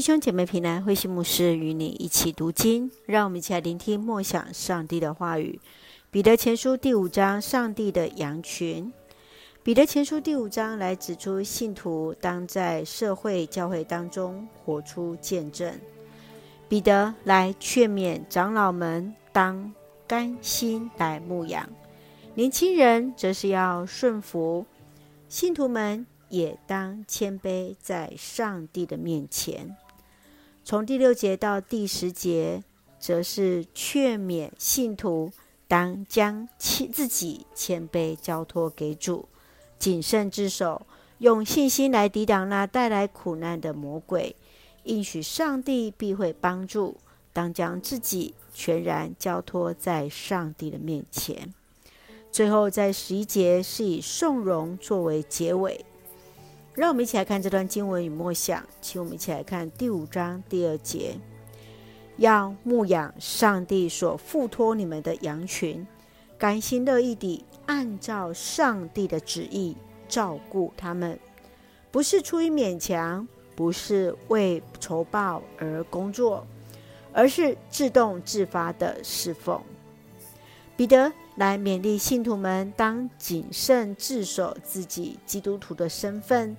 [0.00, 5.60] 弟兄姐妹平安，慧馨牧师与你一起读经，让我们一起来聆听默想上帝的话语。
[6.10, 8.90] 彼得前书第五章，上帝的羊群。
[9.62, 15.78] 彼得前书第五章来指出，信徒当在社会教会当中活出见证。
[16.66, 19.70] 彼得来劝勉长老们，当
[20.08, 21.68] 甘心来牧养；
[22.34, 24.64] 年轻人则是要顺服，
[25.28, 29.76] 信徒们也当谦卑在上帝的面前。
[30.62, 32.62] 从第六节到第十节，
[32.98, 35.32] 则是劝勉信徒
[35.66, 39.28] 当将自己谦卑交托给主，
[39.78, 40.86] 谨慎自守，
[41.18, 44.36] 用信心来抵挡那带来苦难的魔鬼。
[44.84, 46.96] 应许上帝必会帮助，
[47.32, 51.52] 当将自己全然交托在上帝的面前。
[52.30, 55.84] 最后，在十一节是以颂荣作为结尾。
[56.74, 61.16] 让我们一起来看这段经文与默想，请我们一起来看第五章第二节：
[62.16, 65.84] 要牧养上帝所付托你们的羊群，
[66.38, 69.76] 甘心乐意地按照上帝的旨意
[70.08, 71.18] 照顾他们，
[71.90, 76.46] 不是出于勉强，不是为酬报而工作，
[77.12, 79.60] 而是自动自发的侍奉。
[80.76, 86.54] 彼得来勉励信徒们，当谨慎自守自己基督徒的身份。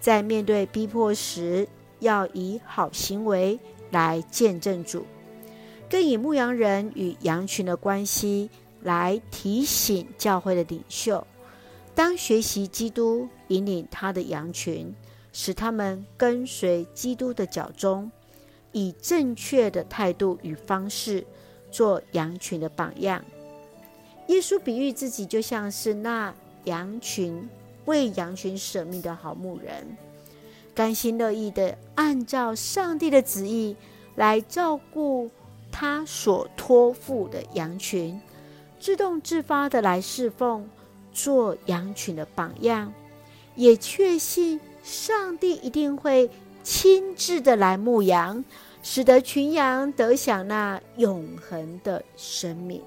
[0.00, 1.66] 在面对逼迫时，
[2.00, 3.58] 要以好行为
[3.90, 5.06] 来见证主，
[5.88, 8.50] 更以牧羊人与羊群的关系
[8.82, 11.26] 来提醒教会的领袖，
[11.94, 14.94] 当学习基督引领他的羊群，
[15.32, 18.12] 使他们跟随基督的脚踪，
[18.72, 21.24] 以正确的态度与方式
[21.70, 23.24] 做羊群的榜样。
[24.28, 26.34] 耶稣比喻自己就像是那
[26.64, 27.46] 羊群。
[27.84, 29.96] 为羊群舍命的好牧人，
[30.74, 33.74] 甘心乐意地按照上帝的旨意
[34.16, 35.30] 来照顾
[35.72, 38.20] 他所托付的羊群，
[38.78, 40.68] 自动自发地来侍奉，
[41.14, 42.92] 做羊群的榜样，
[43.54, 46.28] 也确信上帝一定会
[46.62, 48.44] 亲自的来牧羊，
[48.82, 52.82] 使得群羊得享那永恒的生命。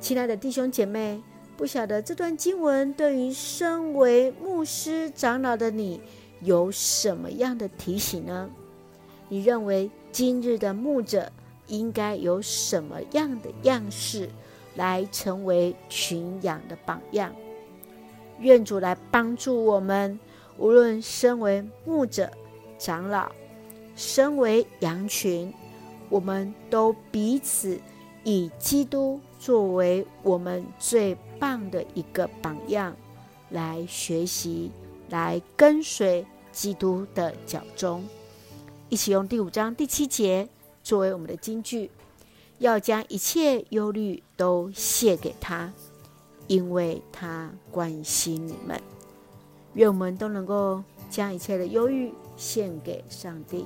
[0.00, 1.22] 亲爱的弟兄姐妹。
[1.56, 6.00] 不晓得这段经文对于身为牧师长老的你
[6.40, 8.48] 有什么样的提醒呢？
[9.28, 11.30] 你认为今日的牧者
[11.66, 14.30] 应该有什么样的样式
[14.74, 17.30] 来成为群羊的榜样？
[18.38, 20.18] 愿主来帮助我们，
[20.56, 22.30] 无论身为牧者、
[22.78, 23.30] 长老，
[23.94, 25.52] 身为羊群，
[26.08, 27.78] 我们都彼此
[28.24, 32.94] 以基督作为我们最棒的一个榜样，
[33.48, 34.70] 来学习，
[35.08, 38.04] 来跟随基督的脚踪，
[38.90, 40.46] 一起用第五章第七节
[40.82, 41.90] 作为我们的金句，
[42.58, 45.72] 要将一切忧虑都卸给他，
[46.46, 48.78] 因为他关心你们。
[49.72, 53.64] 愿我们都能够将一切的忧郁献给上帝，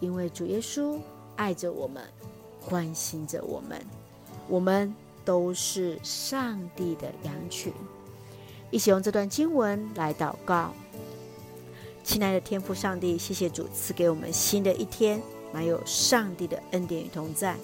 [0.00, 0.98] 因为主耶稣
[1.36, 2.02] 爱着我们，
[2.66, 3.78] 关心着我们，
[4.48, 4.94] 我们。
[5.30, 7.72] 都是上帝的羊群，
[8.68, 10.72] 一起用这段经文来祷告。
[12.02, 17.54] 亲爱的天父上帝，谢谢主赐给我们新的一天，满有上帝的恩典与同在。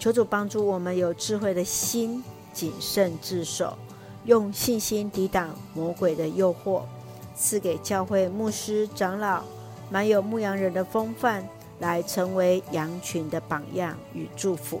[0.00, 2.20] 求主帮助我们有智慧的心，
[2.52, 3.78] 谨慎自守，
[4.24, 6.82] 用信心抵挡魔鬼的诱惑，
[7.36, 9.44] 赐给教会牧师长老
[9.88, 11.48] 满有牧羊人的风范，
[11.78, 14.80] 来成为羊群的榜样与祝福。